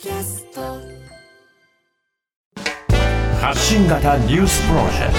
[0.00, 0.60] キャスト。
[3.40, 5.12] 発信型ニュースプロジェク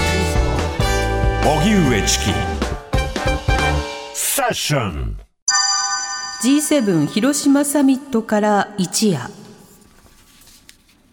[1.44, 1.50] ト。
[1.50, 2.24] 荻上チキ。
[4.14, 5.18] セッション。
[6.42, 9.30] G7 広島サミットから一夜。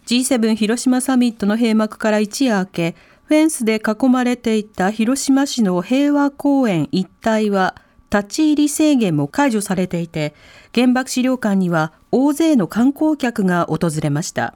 [0.06, 2.94] G7 広島サミットの閉幕から一夜明け
[3.24, 7.74] フェンスで囲まれていた広島市の平和公園一帯は
[8.10, 10.34] 立ち入り制限も解除されていて
[10.74, 14.54] 原爆資料館には大勢の観光客が訪れました。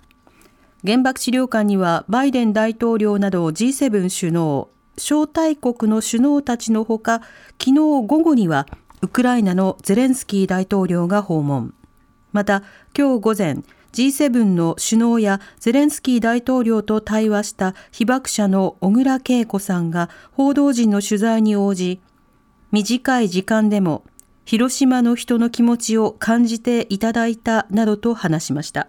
[0.85, 7.21] 原爆資料館にはバイデン大統領など G7 首脳招待国の首脳たちのほか
[7.61, 8.67] 昨日午後には
[9.01, 11.75] ウクライナのゼレンスキー大統領が訪問。
[12.33, 12.63] また
[12.97, 22.01] 今日午前 G7 の首脳やゼレンスキー大統領と対話した被爆者の小倉恵子さんが報道陣の取材に応じ
[22.71, 24.05] 短い時間でも
[24.45, 28.89] 広島の人の気持ちを感じていただいたなどと話しました。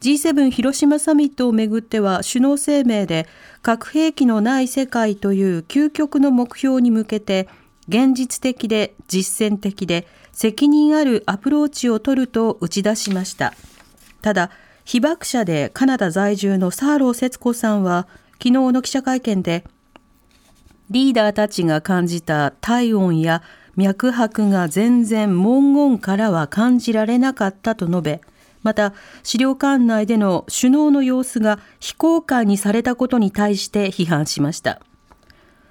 [0.00, 3.26] G7 広島サミットをめぐっては首脳声明で
[3.62, 7.48] 核兵器のない世界という究極の目標に向けて
[7.88, 13.54] 現実的で実践的で責任あるアプローチを取ると打ち出しました。
[14.20, 14.50] ただ
[14.84, 19.64] 被爆者でカナダ在住のサーロー節子さんは昨日の記者会見で
[20.90, 23.42] リーダーたちが感じた体温や
[23.76, 28.20] 脈拍が全然文言からは感じられなかったと述べ
[28.62, 34.80] また資料館内での首脳の様子が非公開にされたことに対して批判しました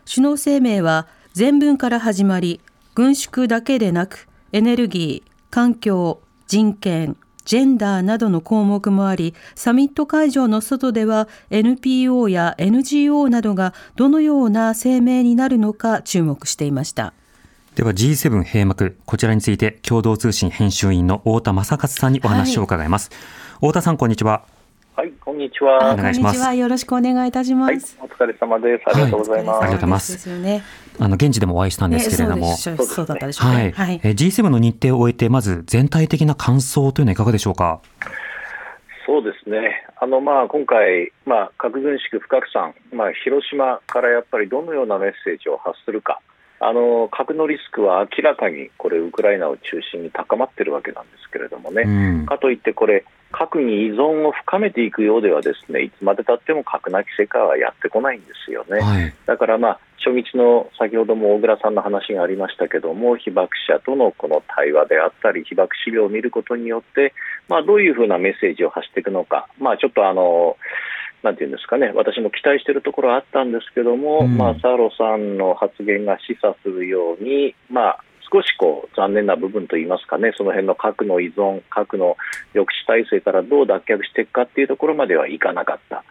[0.10, 2.62] 首脳声明は全文から始まり
[2.94, 17.14] 軍縮だけでなくエネルギー環境人権ジェンダーなどの項目もあり、サミット会場の外では NPO や NGO などがどのような声明になるのか注目していました。
[17.76, 23.10] では G7 閉幕、こちらについて共同通信編集員の太田正勝さんにお話を伺います。
[23.12, 23.20] はい、
[23.68, 24.46] 太田さん、こんにちは。
[24.96, 25.94] はい、こんにちは。
[25.94, 26.56] お願いします。
[26.56, 27.98] よろしくお願いいたします。
[28.00, 28.84] はい、お疲れ様です。
[28.88, 29.58] ありがとうございます。
[29.58, 30.40] はい、ありがとうございます。
[30.40, 30.64] ね、
[31.00, 34.00] あの現地でもお会いしたんですけれども、ね、そうそうだったでしょう、ね、はい。
[34.06, 37.82] え G7 の日程を終えてまず全体的な感想というのはいかがでしょうか？
[39.06, 39.86] そうですね。
[40.00, 46.22] あのまあ今回まあ核軍縮不拡散、まあ広島からやっぱりどのようなメッセージを発するか。
[46.68, 67.14] あの核のリスクは明らかにこれウクライナを中心に高まっているわけなんですけれどもね、うん、かといってこれ核に依存を深めていくようではですねいつまでたっても核なき世界はやってこないんですよね、はい、だからまあ初日の先ほども小倉さんの話がありましたけども被爆者とのこの対話であったり被爆資料を見ることによって、
[67.48, 70.58] まあ、どういうふうなメッセージを発していくのか、まあ、ちょっとあの
[71.26, 82.16] なんていうんですかね、私も期待しているところはあったんですけども、うん、まあ、サーロさんの発言が示唆するように、まあ、少しこう残念な部分といいますかね、その辺の核の依存、核の
[82.54, 86.04] 抑止体制からどう脱却していくかっていうところまではいかなかった。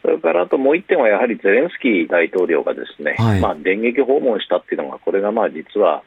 [0.00, 6.02] それからあともう一点はやはりゼレンスキー大統領がですね、はい、まあ電撃訪問したっていうのが、これがまあ実は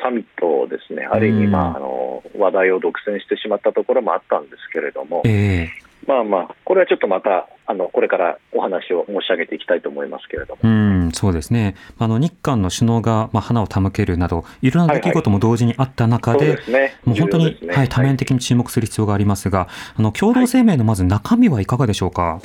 [0.00, 10.60] サミットをですね、ある意味まああの話題を独占してしまったところもあったんですけれども、えーまあまあ、これはちょっとまた、あのこれからお話を申し上げていきたいと思いますけれども。
[10.64, 16.58] うんそうですね、あの日韓の首脳が、まあ、花を手向けるなど、いろんな出来事も同時にあった中で、
[17.04, 22.40] もう本当に、ね、はい、多面的に注目する必要がありますが、あの共同声明のまず中身はいかがでしょうか？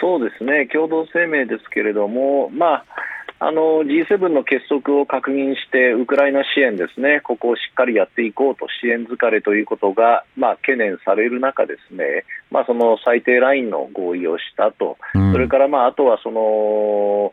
[0.00, 2.84] そうですね、共同声明ですけれども、まあ、
[3.42, 14.98] あの G7 の結束を確認して、ウクライナ支援ですね、ここをしっかりやっていこうと、支援疲れということが、まあ、懸念される中、ですね、まあ、その最低ラインの合意をしたと、
[15.32, 17.32] それからまああとはその、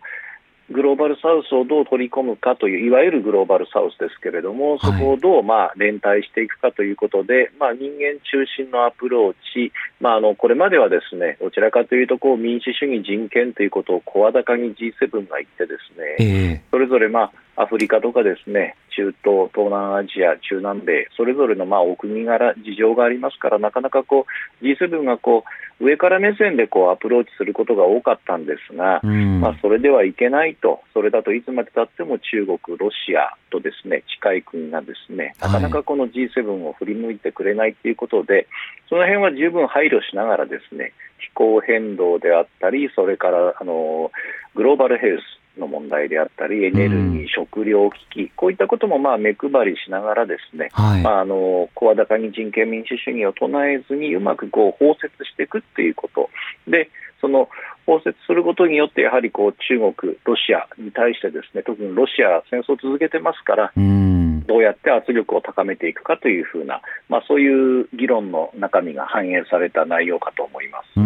[0.69, 24.25] グローバルサウスをどう取り込むかという、いわゆるグローバルサウスですけれども、そこをどうまあ連帯していくかということで、まあ、人間中心のアプローチ、まあ、あのこれまではですねどちらかというとこう民主主義、人権ということを声高に G7 が言ってですね、それぞれまあアフリカとかですね中東、東南アジア、中南米、それぞれのまあお国柄、事情がありますから、なかなかこ
[24.61, 25.43] う G7 がこ
[25.79, 38.47] う上から目線でこうアプローチすることが多かったんですが、うん、まあ、それではいけないと、それだといつまでたっても中国、ロシアとですね近い国がですねなかなかこの G7 を振り向いてくれないということで、はい、
[38.89, 44.11] その辺は十分配慮しながらですね気候変動であったり、それからあの
[44.55, 45.23] グローバルヘルス、
[45.57, 56.29] の問題であったり、エネルギー、うん、食料危機、こういったこともまあ目配りしながら、ですね、はい、まあ、あの声高に人権民主主義を唱えずに、うまくこう包摂していくっていうこと、
[56.67, 56.89] で
[57.21, 57.49] その
[57.85, 64.17] 包摂することによって、やはりこう中国、ロシアに対して、ですね特にロシア、戦争を続けてますから、うん。
[64.47, 70.99] どうやって圧力を高めていくかというふうな、まあ、そういう議論の中身が反映された内容かと思います。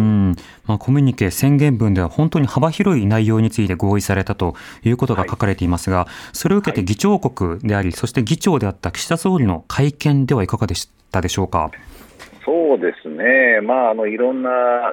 [0.66, 4.54] うんまあ、コミュニケ宣言文では本当に幅広い内容について合意されたと
[4.84, 11.70] いうことが書かれていますが、はい、それを受けて議長国であり、そして議長であった岸田総理の会見ではいかがでしたでしょうか？
[12.44, 14.50] そうですね、まあ、あのいろんな、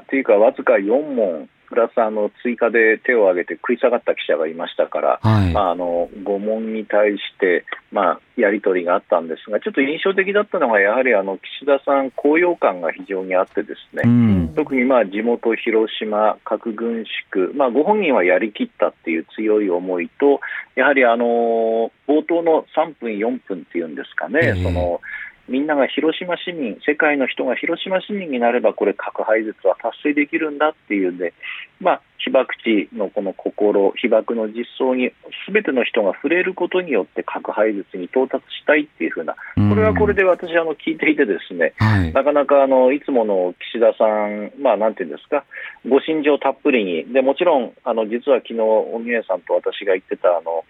[0.09, 20.39] というか、わずか4問プラスあの追加で手を挙げて食い下がった記者がいましたから、はい、まあ、あの5問に対して、まあ、やり取りがあったんですが、ちょっと印象的だったのが、やはりあの岸田さん、高揚感が非常にあって、ですね、うん、特にまあ地元、広島、核軍縮、まあ、ご本人はやりきったっていう強い思いと、
[20.75, 25.01] やはりあの冒頭の3分、4分っていうんですかね、えー、その
[25.49, 31.33] みんなが広島市民、世界の人が広島市民になれば、これ、核廃絶は達成できるんだっていうんで、
[31.81, 35.11] まあ、被爆地のこの心、被爆の実相に、
[35.45, 45.45] すべての人が触れることによって、核廃絶に到達したいっていうふうな、これはこれで私、あの聞いていて、ですね、はい、なかなかあのいつもの岸田さん、まあ、なんていうんですか、
[45.87, 50.63] ご心情たっぷりに、でもちろん、あの実は昨日お宮さんと私が言ってた、あの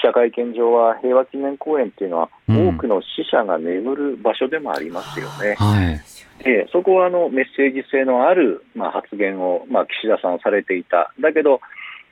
[0.00, 5.56] 記者会見場は平和記念公園っていうのは、多くの死者が眠る場所でもありますよね。
[5.60, 6.00] うんはい、
[6.44, 11.60] えそこはあのメッセージ性のある、まあ、発言を、まあ、岸田さんされていた、だけど、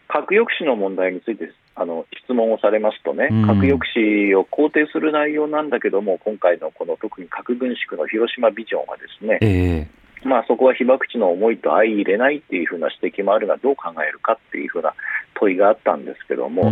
[0.06, 14.94] 核抑止の問題についてあの質問をされますとね、核抑止を肯定する内容なんだけども、今回のこの特に核軍縮の広島ビジョンはですね、えー、まあ、そこは被爆地の思いと相入れないっていうふうな指摘もあるが、どう考えるかっていうふうな
[15.34, 16.70] 問いがあったんですけども、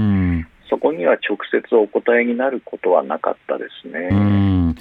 [0.69, 4.75] そこには直接お答えになることはなかったですね。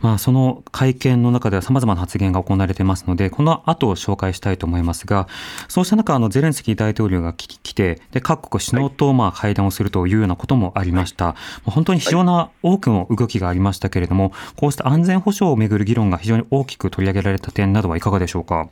[0.00, 5.28] まあ、その会見の中ではさまざまな発言が行われていますので、この後を紹介したいと思いますが、
[5.66, 11.28] そうした中、あのゼレンスキー大統領が来て、で各国首脳とまあ会談をするというようなこともありました。
[11.28, 18.68] はい、本当に非常な多くの動きがありましたけれども、こうした安全保障をめぐる議論が非常に大きく取り上げられた点などはいかがでしょうか？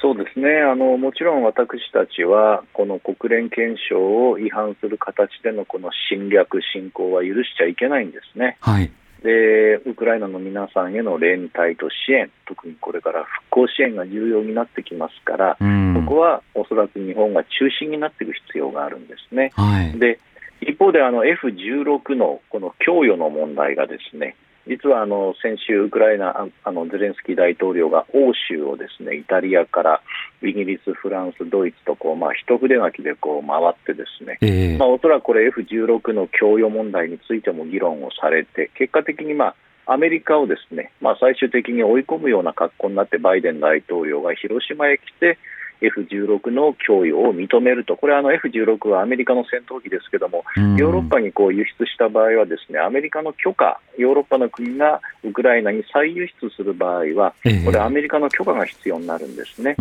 [0.00, 8.56] そうですねあのもちろん私たちは、この国連憲章を違反する形でのこの侵略、侵攻は許しちゃいけないんですね。
[8.60, 8.90] はい
[9.22, 19.50] でウクライナの皆さんへの連帯と支援、特にこれから復興支援が重要になってきますから、うん、そこはおそらく日本が中心になっていく必要があるんですね。
[19.56, 20.20] はい、で
[20.60, 30.00] 一方であの F16 のこの供与の問題がですね実はあの先週、ウクライナあのゼレンスキー大統領が欧州をですねイタリアから
[30.42, 39.54] イギリス、フランス、ドイツとこう、まあ、一筆書きでこう回ってですね、えー、まあ、おそらくこれ F16 の供与問題についても議論をされて結果的にまあ
[39.88, 45.38] アメリカをですね、まあ、最終的に追い込むような格好になってバイデン大統領が広島へ来て
[45.80, 50.44] F16 の供与を認めると、これはあの F16 はアメリカの戦闘機ですけども、
[50.76, 57.34] ヨーロッパにこう輸出した場合は、ですねアメリカの許可、ヨーロッパの国がウクライナに再輸出する場合は、
[57.64, 59.74] これ、アメリカの許可が必要になるんですね。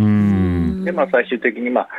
[0.84, 1.90] でまあ、最終的に、まあ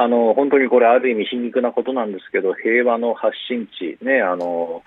[0.00, 4.84] あの本当にこれ、ある意味皮肉なことなんですけど、平和の発信地、ね、あの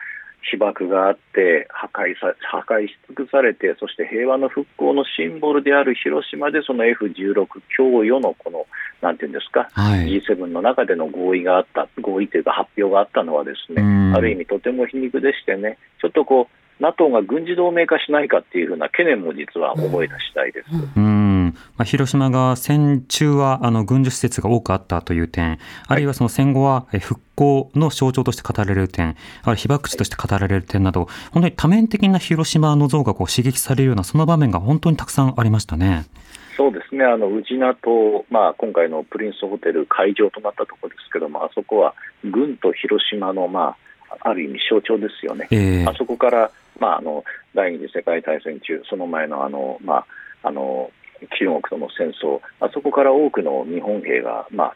[0.49, 7.45] 被爆があって破壊さ破壊し尽くされてそして平和の復興のシンボルである広島でその F16
[7.77, 8.65] 供与のこの
[9.01, 13.81] なんていうんですか、はい、G7 の中での合意があった合意というか発表があったのはですね
[14.15, 20.69] ある意味とても皮肉でしてねちょっとこう NATO が軍事同盟化しないかっていうふうな懸念も実は覚えた次第です。
[21.51, 21.55] うん。
[21.77, 36.05] まあ、広島が戦中はあの軍需施設が多くあったという点、あるいはその戦後は復興の象徴として語られる点、あるいは被爆地として語られる点など、本当に多面的な広島の像がこう刺激されるような、その場面が本当にたくさんありましたね。
[36.57, 43.75] そうですね、あの宇品と、まあ、今回のプリンスホテル会場となったところですけども、あそこは軍と広島の、ま
[44.09, 45.47] あ、ある意味象徴ですよね。
[45.49, 47.23] えー、あそこから、まあ、あの
[47.55, 50.05] 第二次世界大戦中、その前のあの、ま
[50.43, 50.91] あ、あの
[51.39, 54.73] 中国との戦争、あそこから多くの日本兵が、まあ、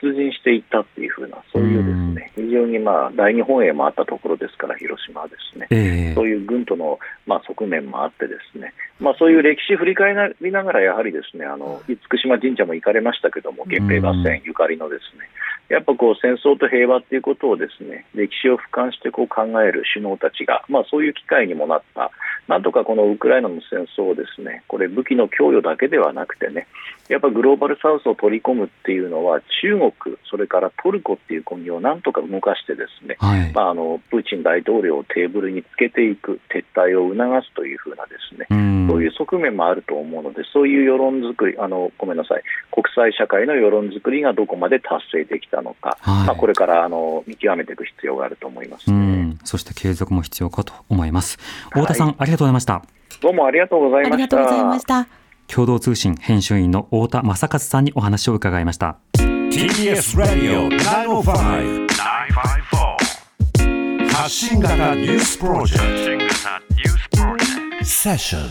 [0.00, 15.28] 出陣していったっていうふうな、そういうですね、非常にまあ大日本営もあったところですから、広島はですね、えー、そういう軍とのまあ側面もあってですね、まあそういう歴史振り返りながら、やはりですね、あの厳島神社も行かれましたけども、源平合戦ゆかりのですね、
[15.68, 22.10] やっぱこう戦争と平和っていうことをですね、歴史を俯瞰してこう考える首脳たちが、まあそういう機会にもなった
[22.48, 26.66] なんとかこのウクライナの戦争をですねこれ武器の供与だけではなくてね
[27.08, 38.54] やっぱグローバルサウスを取り込むっていうのは中国、それからトルコっていう国をなんとか動かしてですね、はい、まあ、あのプーチン大統領をテーブルにつけていく撤退を促すというふうなですね、う
[38.88, 51.38] そういう側面もあると思うのでそういう世論作りあのごめんなさい国際社会の世論作りがどこまで達成できたのか、はい、まあ、これからあの見極めていく必要があると思います、ね、そして継続も必要かと思います。
[51.70, 52.82] 太田さん、はい、ありがとうございました。
[53.20, 54.14] どうもありがとうございました。
[54.14, 55.08] ありがとうございました。
[55.48, 58.98] 共同通信編集員の太田正和さんにお話を伺いました。
[59.14, 61.88] TBS ラディオ905-954
[64.08, 66.28] 発信型ニュースプロジェク
[67.80, 68.48] トセッション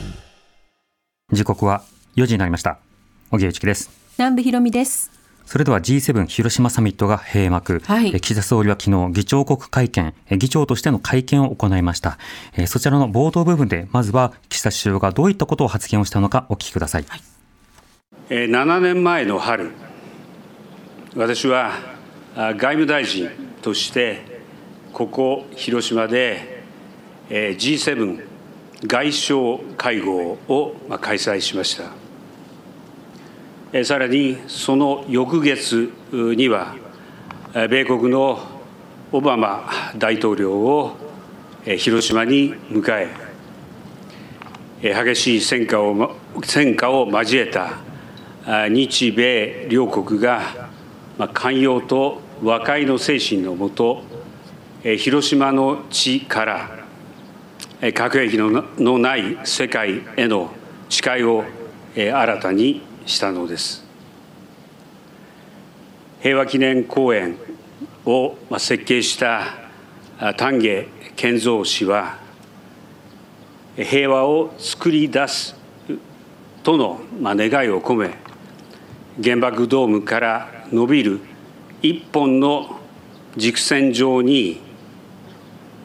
[1.32, 1.84] 時刻は
[2.16, 2.80] 4時になりました。
[3.30, 3.92] 小木内です。
[4.18, 5.17] 南部ひろみです。
[5.48, 12.18] それでは G7 広島サミットが閉幕、はい、岸田総理は昨日議長国会見議長としての会見を行いました。
[12.68, 17.22] そちらの冒頭部分でまずは岸田首相がどういったことを発言をしたのかお聞きください、はい、
[18.30, 19.72] 7年前の春
[21.16, 21.72] 私は
[22.36, 23.30] 外務大臣
[23.62, 24.42] として
[24.92, 26.62] ここ広島で
[27.30, 28.22] G7
[28.86, 32.07] 外相会合を開催しました
[33.84, 36.76] さらにその翌月には、
[37.70, 38.40] 米国の
[39.12, 40.96] オバマ大統領を
[41.64, 43.10] 広島に迎
[44.82, 47.78] え、激しい戦火を戦火を交えた
[48.70, 50.70] 日米両国が
[51.34, 54.02] 寛容と和解の精神のもと、
[54.82, 56.70] 広島の地から
[57.94, 60.52] 核兵器のない世界への
[60.90, 61.44] 誓いを
[61.96, 63.84] 新たにしたのです
[66.20, 67.38] 平和記念公園
[68.06, 69.56] を設計した
[70.38, 70.86] 丹下
[71.16, 72.20] 健三氏は
[73.76, 75.56] 平和を作り出す
[76.64, 78.14] との願いを込め
[79.24, 81.20] 原爆ドームから伸びる
[81.82, 82.80] 一本の
[83.36, 84.60] 軸線上に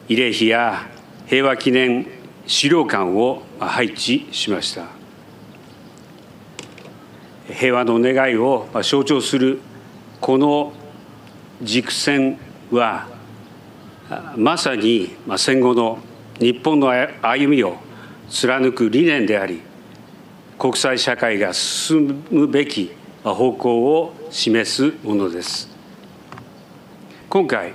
[0.09, 0.87] 慰霊碑や
[1.27, 2.07] 平和記念
[2.45, 5.02] 資料館を配置しました。
[7.53, 9.59] 平和の願いを象徴する
[10.19, 10.73] この
[11.61, 12.37] 軸線
[12.71, 13.07] は
[14.35, 15.99] まさに戦後の
[16.39, 16.89] 日本の
[17.21, 17.77] 歩みを
[18.29, 19.61] 貫く理念であり
[20.57, 22.91] 国際社会が進むべき
[23.23, 25.69] 方向を示すものです。
[27.29, 27.73] 今回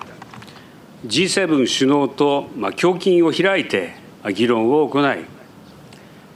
[1.06, 3.94] G7 首脳と胸筋を開いて
[4.34, 5.24] 議論を行い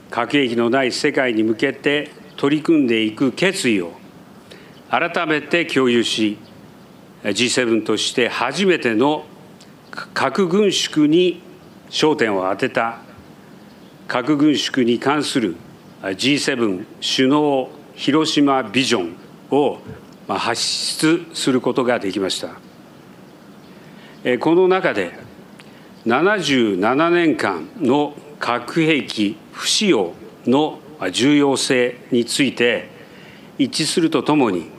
[0.09, 2.11] 核兵器のない世界に向けて
[2.43, 3.93] 取り組んでいく決意を
[4.89, 6.37] 改めて共有し
[7.23, 9.23] G7 として初めての
[10.13, 11.41] 核軍縮に
[11.89, 12.99] 焦点を当てた
[14.09, 15.55] 核軍縮に関する
[16.01, 16.85] G7
[17.15, 19.15] 首脳広島ビジョン
[19.49, 19.79] を
[20.27, 24.37] 発出することができました。
[24.39, 25.17] この中で
[26.05, 30.11] 77年間の核兵器不使用
[30.45, 32.89] の重要性について
[33.57, 34.69] 一致するとともに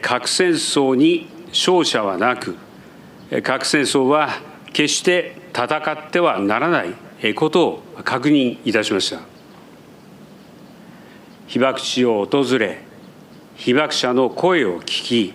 [0.00, 2.56] 核戦争に勝者はなく
[3.42, 4.30] 核戦争は
[4.72, 9.20] 決して戦ってはならないことを確認いたしました。
[11.46, 12.80] 被爆地を訪れ
[13.56, 15.34] 被爆者の声を聞き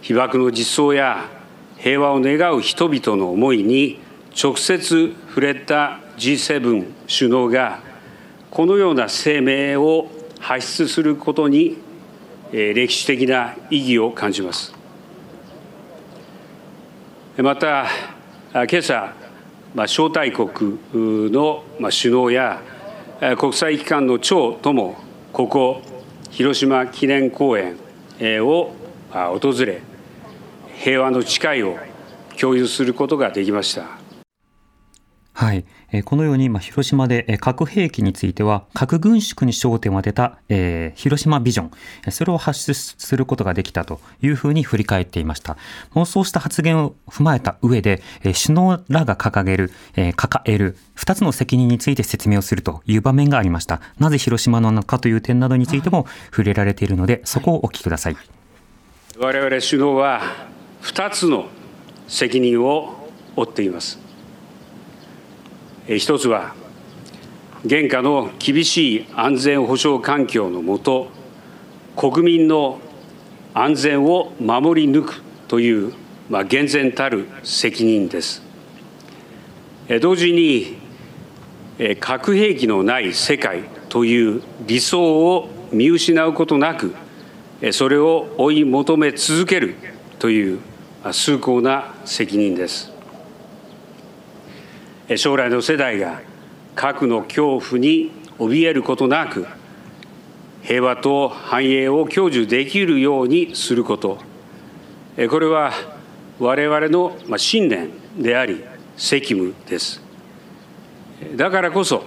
[0.00, 1.28] 被爆の実相や
[1.76, 3.98] 平和を願う人々の思いに
[4.40, 7.80] 直接触れた G7 首脳が
[8.50, 10.10] このような声明を
[10.40, 11.78] 発出することに
[12.52, 14.74] 歴史的な意義を感じます。
[17.38, 17.86] また、
[18.52, 19.12] 今朝、
[19.74, 20.78] 招待国
[21.30, 22.62] の首脳や
[23.38, 24.96] 国際機関の長とも、
[25.32, 25.82] ここ、
[26.30, 27.76] 広島記念公園
[28.46, 28.72] を
[29.10, 29.82] 訪れ、
[30.78, 31.76] 平和の誓いを
[32.38, 33.86] 共有することができました。
[35.34, 35.64] はい。
[36.04, 41.70] このように、まあ、広島で核兵器については、核軍縮に焦点を当てた、え、広島ビジョン、
[42.10, 45.56] それを発出することができたというふうに振り返っていました。
[45.94, 53.80] もうそうした発言を踏まえた上で、首脳らが掲げる、えー、抱える二つの責任について説明をするという場面がありました。
[53.98, 58.16] なぜ広島なのかという点などについても触れられているので、そこをお聞きください。
[59.18, 60.20] 我々首脳は
[60.80, 61.46] 二つの
[62.08, 64.05] 責任を負っています。
[65.88, 66.54] 一つは
[67.64, 71.08] 現下の厳しい安全保障環境のもと
[71.96, 72.80] 国民の
[73.54, 75.94] 安全を守り抜くという、
[76.28, 78.42] まあ、厳然たる責任です。
[80.00, 80.76] 同時に
[82.00, 86.94] 核兵器のない世界という理想を見失うことなく
[87.72, 89.76] それを追い求め続ける
[90.18, 90.58] という
[91.12, 92.95] 崇高な責任です。
[95.14, 96.20] 将来の世代が
[96.74, 99.46] 核の恐怖に怯えることなく
[100.62, 104.18] 平和と繁栄を享受できるようにすること。
[105.30, 105.72] これは
[106.40, 108.64] 我々の信念であり
[108.96, 110.02] 責務です。
[111.36, 112.02] だからこそ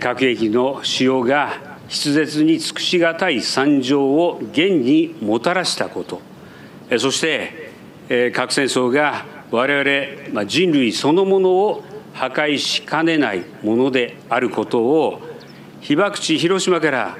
[0.00, 6.20] 核兵器の使用が筆舌に尽くしがたい惨状を現にもたらしたこと。
[6.98, 7.72] そして
[8.32, 15.20] 核戦争が我々人類そのものを破壊しかねないものであることを
[15.82, 17.18] 被爆地広島から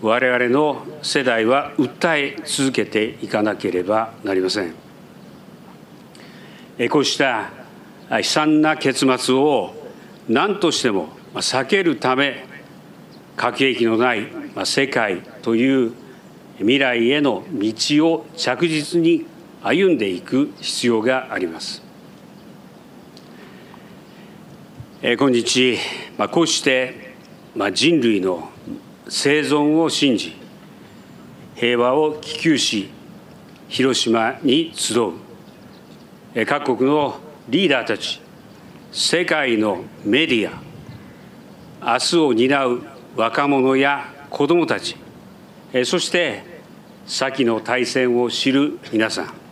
[0.00, 4.74] 我々の世代は訴え続けていかなければなりません。
[6.90, 7.50] こうした
[8.10, 9.74] 悲惨な結末を
[10.28, 12.44] 何としても避けるため
[13.36, 14.28] 核兵器のない
[14.64, 15.92] 世界という
[16.58, 17.72] 未来への道
[18.06, 19.26] を着実に
[19.66, 21.82] 歩んでいく必要があります。
[25.02, 25.78] 今日
[26.30, 27.14] こうして
[27.72, 28.50] 人類の
[29.08, 30.34] 生存を信じ
[31.54, 32.90] 平和を希求し
[33.68, 35.12] 広島に集う
[36.46, 37.18] 各国の
[37.48, 38.20] リーダーたち
[38.92, 40.50] 世界のメディ
[41.82, 42.82] ア明日を担う
[43.14, 44.96] 若者や子どもたち
[45.84, 46.62] そして
[47.06, 49.43] 先の大戦を知る皆さん。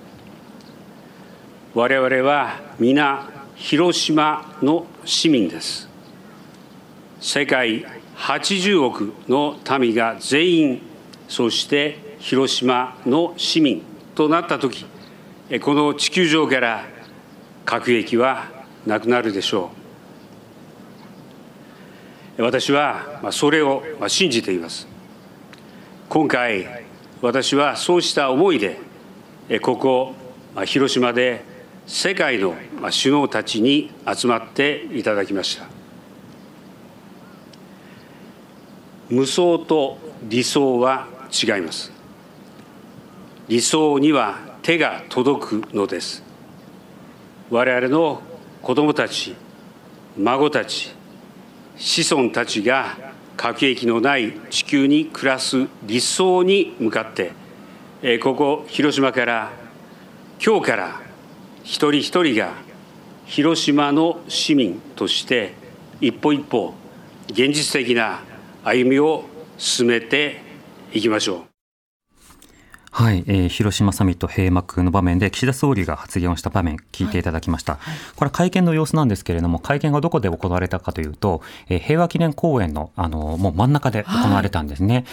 [1.74, 5.88] 我々は皆広島の市民です。
[7.18, 10.82] 世界80億の民が全員
[11.28, 13.80] そして広島の市民
[14.14, 14.84] となった時
[15.62, 16.84] この地球上から
[17.64, 18.50] 核兵器は
[18.84, 19.70] なくなるでしょ
[22.36, 22.42] う。
[22.42, 24.86] 私はそれを信じています。
[26.10, 26.84] 今回
[27.22, 28.78] 私はそうした思いで
[29.62, 30.12] ここ
[30.66, 31.50] 広島で
[31.86, 35.66] 世界の首脳たちに集まっていただきました。
[39.10, 41.92] 無双と理想は違います。
[43.48, 46.22] 理想には手が届くのです。
[47.50, 48.22] 我々の
[48.62, 49.34] 子どもたち
[50.16, 50.94] 孫たち
[51.76, 52.96] 子孫たちが
[53.36, 57.32] 核兵器のない地球に暮らす理想に向かって
[58.20, 59.52] ここ広島から
[60.42, 61.11] 今日から
[61.64, 62.54] 一人一人が
[63.26, 65.54] 広島の市民として
[66.00, 66.74] 一歩一歩
[67.28, 68.20] 現実的な
[68.64, 69.24] 歩みを
[69.56, 70.40] 進めて
[70.92, 71.51] いきましょう。
[72.94, 77.94] はい、えー、広島サミット閉幕の場面で岸田総理が発言をした場面聞いていただきました、はい。
[77.94, 85.04] はい、これ会見の様子なんですけれども会見がどこで行われたかというと、えー、平和記念公園のあのもう真ん中で行われたんですね、はい、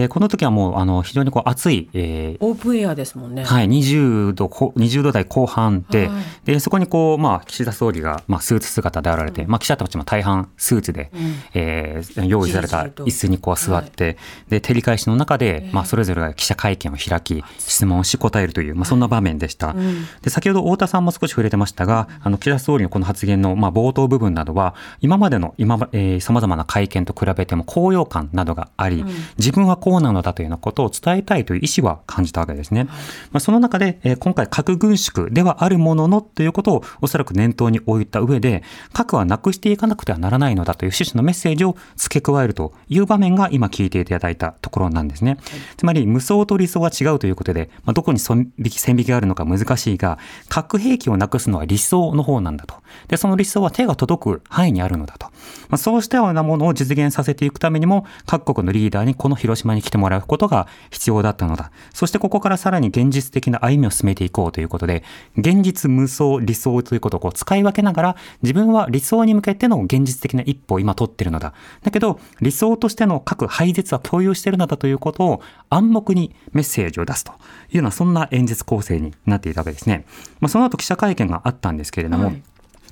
[0.00, 3.44] でこの時はもうあの非常にこう暑い、えー、オープンエアですもんね。
[3.44, 6.10] はい20度20度台後半で,、
[6.44, 11.20] でそこにこうまあ岸田総理がまあスーツ姿で現れて、うん、まあ記者たちも大半スーツで、うん、
[11.54, 14.16] えー、用意された椅子にこう座って、
[14.48, 19.74] で照り返しの中で、まあそれぞれが記者会見を開きき質問をし答えるという、まあ、そんな場面でした、
[20.22, 29.04] で先ほど太田さんも少し触れてましたがあの岸田総理のこの発言の、まあ、冒頭部分などは今までの今、えまざまな会見と比べても高揚感などがあり、
[29.38, 38.62] 自分はこうなのだというようなことを伝えたいという意思は感じたわけですね、まあ、その中で、えー、今回核軍縮ではあるもののということをおそらく念頭に置いた上で
[38.92, 45.38] 核はなくしていかなくてはならないのだという趣旨のメッセージを付け加えるという場面が今聞いていただいたところなんですね、
[45.76, 52.74] つまり無双と理想は違うということで、まあ、どこに線引き、線引きがあるのか難しいが、核兵器をなくすのは理想の方なんだと。
[53.08, 55.26] で、その理想は手が届く範囲にあるのだと。
[55.68, 61.70] まあ、そうしたようなものを実現させていくためにも、各国のリーダーにこの広島に来てもらうことが必要だったのだ。
[61.92, 65.02] そしてここからさらに現実的な歩みを進めていこうということで、
[65.36, 71.52] 現実無双、理想ということをこう使い分けながら、自分は理想に向けての現実的な一歩を今取ってるのだ。
[71.82, 77.34] だけど、理想としての核廃絶は共有してるのだということを暗黙にメッセージを出すとい
[77.74, 80.04] うような、そんな演説構成になっていたわけですね。
[80.40, 82.42] まあ、その後記者会見があったんですけれども、はい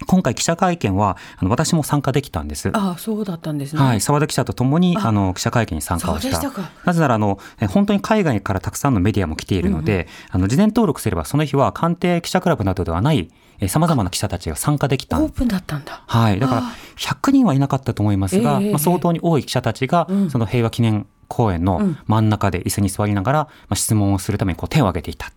[0.06, 2.70] 今回記者会見はあの私も参加できたんです。
[2.74, 3.82] ああそうだったんですね。
[3.82, 6.52] はい、澤田記者とともにあの記者会見に参加をした。
[6.84, 7.38] なぜならあの
[7.70, 13.30] 本当に海外からたくさんのメディアも来ているので、うんうん、あの事前登録すればその日は官邸記者クラブなどではない
[13.68, 15.18] さまざまな記者たちが参加できた。
[15.18, 16.02] オープンだったんだ。
[16.06, 16.62] はい、だから
[16.98, 25.32] 100人はいなかったと思いますが、えー、まあ、相当に多い記者たちが、その平和記念公園の真ん中で椅子に座りながら、まあ、質問をするためにこう手を挙げていた。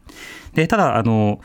[0.53, 1.39] で、ただ、あの、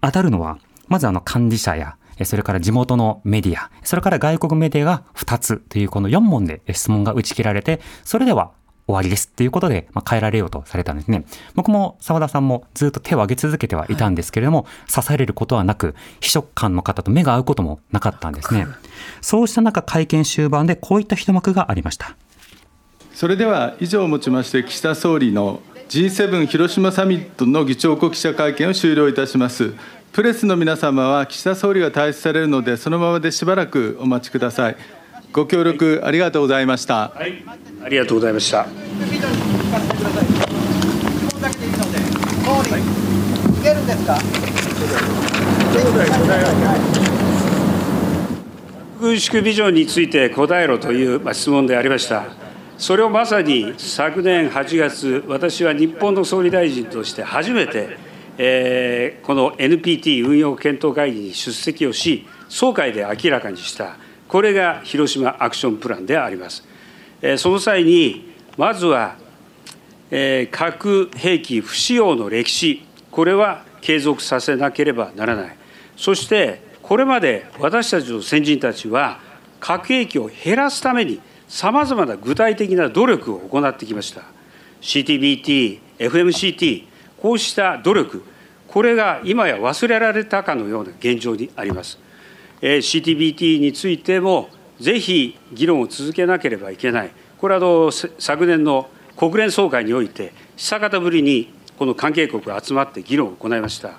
[0.00, 8.52] 当たるのは、まずあの幹事社やそれから地元のメディア、それから外国メディアが2つというこの4問で質問が打ち切られて、それでは
[8.86, 11.24] 終わりですっていうことで、まあ、変えられようとされたんですね。
[11.54, 18.66] 僕も澤田さんもずっと手を挙げ続けてはいたんですけれども、はい、支えれることはなく、秘書官の方と目が合うこともなかったんですね。
[19.20, 22.16] そうした中、会見終盤でこういった一幕がありました。
[23.20, 29.74] それでは以上をもちまして岸田総理の G7 広島サミットの議長国記者会見を終了いたします。
[30.10, 34.76] プレスの皆様は岸田総理が退出されるので、そのままでしばらくお待ちください。
[35.34, 37.10] ご協力ありがとうございました。
[37.14, 37.44] はい、
[37.84, 38.66] ありがとうございました。
[48.98, 52.39] 軍縮ビジョンについて答えろという質問でありました。
[52.80, 57.98] それをまさに昨年8月、私は日本の総理大臣として初めて、
[58.38, 63.96] えー、この NPT 運用検討会議に出席をし、総会で明らかにした。
[64.28, 66.66] これが広島アクションプランであります。
[67.36, 69.16] その際に、まずは
[70.50, 75.56] 核兵器不使用の歴史、これは継続させなければならない。
[75.98, 79.20] そして、これまで私たちの先人たちは、
[79.60, 84.22] 核兵器を減らすために、さまざまな具体的な努力を行ってきました。
[84.80, 86.84] CTBT、FMCT、
[87.20, 88.22] こうした努力、
[88.68, 91.98] これが今や忘れられたかのような現状にあります。
[92.62, 103.94] CTBT についても、ぜひ議論を続けなければいけない、これはの昨年の国連総会において、久方ぶりにこの関係国が集まって議論を行いました。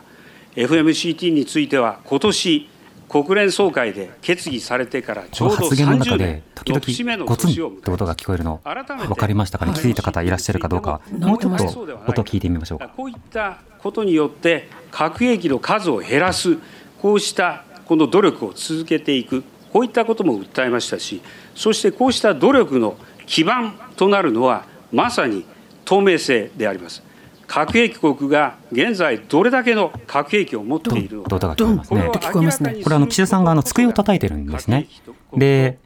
[0.56, 2.70] FMCT については、今年
[3.12, 11.66] 国連総会で決議されてからちょうど30年、時々ゴツンって音が聞こえるの、分かりましたかね、気づいた方いらっしゃるかどうか、もうちょっと
[12.08, 12.88] 音を聞いてみましょうか。
[12.88, 16.58] こういったことによって、核兵器の数を減らす、
[17.02, 19.44] こうしたこの努力を続けていく、
[19.74, 21.22] こういったことも訴えましたし、
[21.54, 22.96] そしてこうした努力の
[23.26, 25.44] 基盤となるのは、まさに
[25.84, 27.04] 透明性であります。
[27.46, 31.40] 核兵器国が現在どれだけの核兵器を持っているのか。
[31.40, 32.00] こ
[32.90, 34.88] れあの岸田さんがあの机を叩いてるんですね。
[35.34, 35.80] で、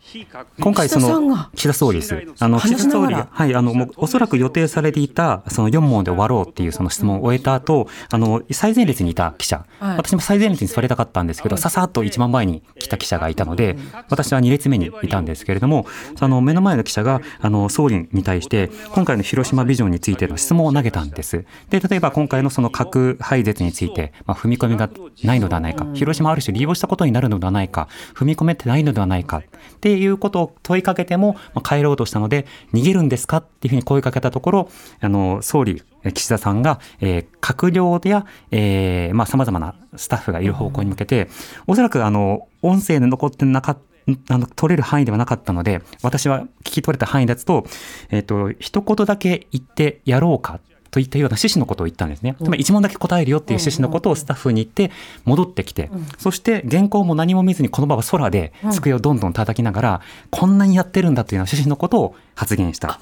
[0.59, 2.15] 今回その岸田総理です。
[2.39, 13.77] あの岸田総理、はい、あのもうおそらく予定されていたその4問で終わろうっていうその質問を終えた後、あの最前列にいた記者、はい、私も最前列に座りたかったんですけど、ささっと一番前に来た記者がいたので、
[14.09, 15.85] 私は2列目にいたんですけれども、
[16.19, 21.45] あの目の前の記者があの総理に対して今回の広島ビジョンについての質問を投げたんです。
[21.69, 24.89] で、例えば今回のその核廃絶について、まあ、踏み込みが
[25.23, 29.37] ないのではないか、広島ある種利用したことになるのではないか、踏み込めてないのではないか。
[29.37, 29.43] っ
[29.79, 35.83] ていうことを問いかけても、まあ、帰ろうとしたので、逃げるんですかっていうふうに声かけたところ、あの、総理、
[36.13, 41.29] 岸田さんが、えー、閣僚や、えー、まあ、様々なスタッフがいる方向に向けて、
[41.67, 43.81] おそらくあの、音声で残ってなかった
[44.29, 47.65] あの、取れる範囲ではなかったので、私は聞き取れた範囲だと、
[48.11, 50.59] えっ、ー、と、一言だけ言ってやろうか
[50.95, 52.37] といったような趣旨のことを言ったんですね。
[52.41, 54.91] つまり一問だけ答えるよっていう趣旨のことをスタッフに言って
[55.25, 63.01] 戻ってきて、そして原稿も何も見ずにこの場は空で机をどんどん叩きながら、こんなにやってるんだというような趣旨のことを発言した。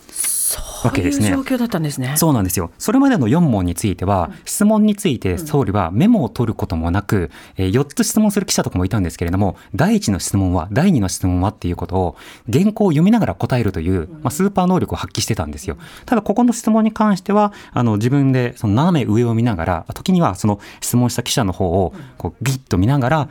[0.84, 1.28] わけですね。
[1.28, 2.14] そういう状況だったんですね。
[2.18, 2.72] そうなんですよ。
[2.78, 12.16] それまでの4問については、質問について総理はメモを取ることもなく、えー、4つ質問する記者とかもいたんですけれども、第1の質問は、第2の質問はっていうことを、
[12.52, 15.78] 原稿を読みながら答えるという、まあ、スーパー能力を発揮してたんですよ。
[16.06, 23.30] ただ、ここの質問に関しては、あの、自分でその斜め上を見ながら、時にはその質問した記者の方を、こう、ギッと見ながら、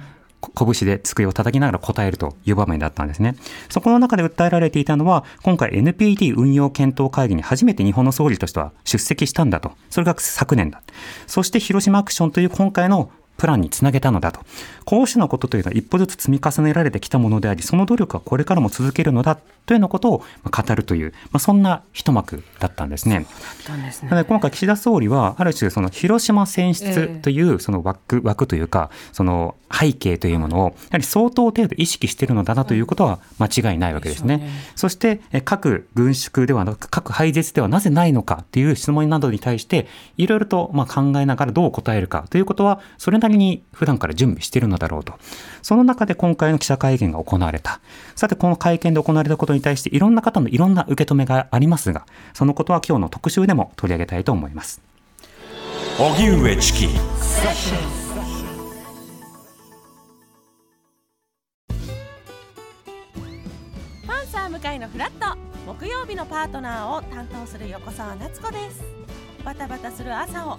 [0.56, 3.36] 拳で机を叩きながら答えるという場面だったんですね。
[3.68, 9.72] そこの中で訴えられていたのは、今回 NPT 運用検討会議に初めて日本の総理としては出席したんだと。
[9.90, 10.82] それが昨年だ。
[11.26, 14.40] そして広島アクションという今回のプランにつなげたのだと。
[14.84, 23.26] こうしたことというのは一歩ずつ積み重ねられてきたものであり、その努力はこれからも続けるのだというようなことを語るという、まあ、そんな一幕だったんですね。
[24.02, 34.48] なので今回岸田総理は、ある種その広島選出というその枠,、枠というか、その背景というものを、やはり相当程度意識しているのだなということは間違いないわけですね。
[34.74, 45.14] そして、各軍縮ではなく、核廃絶ではなぜないのかっていう質問などに対して、いろいろとまあ考えながらどう答えるかということは、それなりに普段から準備しているのだろうと。
[45.62, 47.80] その中で今回の記者会見が行われた。
[48.16, 52.04] さて、この会見で行われたことに対していろんな方のいろんな受け止めがありますが、
[52.34, 54.82] そのことは今日の特集でも取り上げたいと思います。
[55.98, 56.88] 荻上チキ
[64.06, 68.82] パンサー向かいのフラット木曜日のパートナーを担当する横澤夏子です
[69.44, 70.58] バタバタする朝を